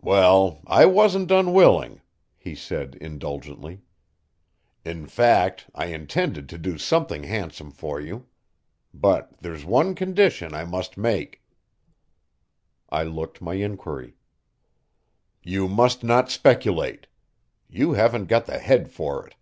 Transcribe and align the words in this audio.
"Well, 0.00 0.62
I 0.66 0.86
wasn't 0.86 1.30
unwilling," 1.30 2.00
he 2.38 2.54
said 2.54 2.94
indulgently. 3.02 3.82
"In 4.82 5.04
fact, 5.06 5.66
I 5.74 5.88
intended 5.88 6.48
to 6.48 6.56
do 6.56 6.78
something 6.78 7.24
handsome 7.24 7.70
for 7.70 8.00
you. 8.00 8.24
But 8.94 9.38
there's 9.42 9.66
one 9.66 9.94
condition 9.94 10.54
I 10.54 10.64
must 10.64 10.96
make." 10.96 11.42
I 12.88 13.02
looked 13.02 13.42
my 13.42 13.52
inquiry. 13.56 14.16
"You 15.42 15.68
must 15.68 16.02
not 16.02 16.30
speculate. 16.30 17.06
You 17.68 17.92
haven't 17.92 18.24
got 18.24 18.46
the 18.46 18.58
head 18.58 18.90
for 18.90 19.26
it." 19.26 19.34